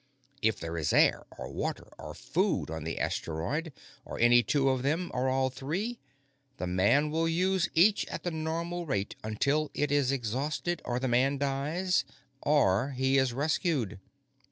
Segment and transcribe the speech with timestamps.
[0.41, 3.71] If there is air, or water, or food on the asteroid,
[4.03, 5.99] or any two of them or all three,
[6.57, 11.07] the man will use each at the normal rate until it is exhausted, or the
[11.07, 12.03] man dies,
[12.41, 13.99] or he is rescued.